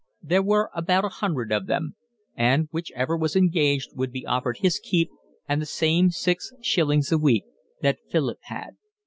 There 0.23 0.41
were 0.41 0.71
about 0.73 1.05
a 1.05 1.09
hundred 1.09 1.51
of 1.51 1.67
them, 1.67 1.93
and 2.35 2.67
whichever 2.71 3.15
was 3.15 3.35
engaged 3.35 3.91
would 3.93 4.11
be 4.11 4.25
offered 4.25 4.57
his 4.61 4.79
keep 4.79 5.11
and 5.47 5.61
the 5.61 5.67
same 5.67 6.09
six 6.09 6.51
shillings 6.59 7.11
a 7.11 7.19
week 7.19 7.43
that 7.83 7.99
Philip 8.09 8.39
had. 8.45 8.77